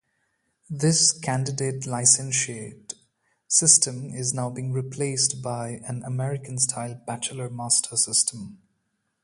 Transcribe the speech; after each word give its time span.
This 0.71 1.11
"candidate-licentiate" 1.11 2.95
system 3.47 4.09
is 4.11 4.33
now 4.33 4.49
being 4.49 4.73
replaced 4.73 5.43
by 5.43 5.79
an 5.87 6.01
American-style 6.03 7.03
"bachelor-master" 7.05 7.97
system. 7.97 8.57